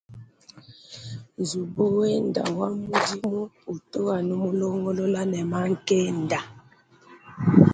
Nzubu 1.39 1.83
wenda 1.97 2.43
wa 2.59 2.67
mudimu 2.79 3.41
utu 3.73 3.99
anu 4.15 4.33
mulongolola 4.43 5.21
ne 5.31 5.41
mankenda. 5.51 6.39